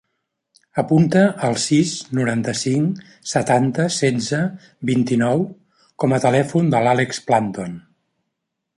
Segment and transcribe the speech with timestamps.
[0.81, 1.91] Apunta el sis,
[2.21, 4.41] noranta-cinc, setanta, setze,
[4.93, 5.47] vint-i-nou
[6.05, 7.83] com a telèfon de l'Àlex Planton.